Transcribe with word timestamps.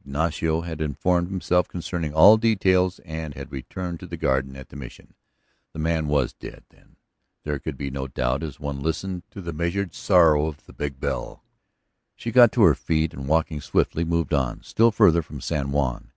Ignacio 0.00 0.62
had 0.62 0.80
informed 0.80 1.28
himself 1.28 1.68
concerning 1.68 2.12
all 2.12 2.36
details 2.36 2.98
and 3.04 3.34
had 3.34 3.52
returned 3.52 4.00
to 4.00 4.08
the 4.08 4.16
garden 4.16 4.56
at 4.56 4.70
the 4.70 4.74
Mission. 4.74 5.14
The 5.72 5.78
man 5.78 6.08
was 6.08 6.32
dead, 6.32 6.64
then. 6.70 6.96
There 7.44 7.60
could 7.60 7.78
be 7.78 7.92
no 7.92 8.08
doubt 8.08 8.42
as 8.42 8.58
one 8.58 8.80
listened 8.82 9.22
to 9.30 9.40
the 9.40 9.52
measured 9.52 9.94
sorrowing 9.94 10.48
of 10.48 10.66
the 10.66 10.72
big 10.72 10.98
bell. 10.98 11.44
She 12.16 12.32
got 12.32 12.50
to 12.54 12.62
her 12.62 12.74
feet 12.74 13.12
and, 13.14 13.28
walking 13.28 13.60
swiftly, 13.60 14.02
moved 14.02 14.34
on, 14.34 14.64
still 14.64 14.90
farther 14.90 15.22
from 15.22 15.40
San 15.40 15.70
Juan. 15.70 16.10